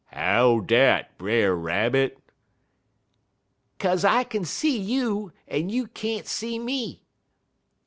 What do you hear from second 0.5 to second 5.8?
dat, Brer Rabbit?' "''Kaze I kin see you, en